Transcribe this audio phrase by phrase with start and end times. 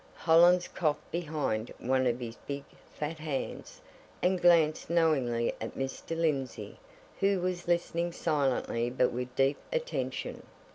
[0.15, 3.81] Hollins coughed behind one of his big, fat hands,
[4.23, 6.19] and glanced knowingly at Mr.
[6.19, 6.79] Lindsey,
[7.19, 10.41] who was listening silently but with deep attention.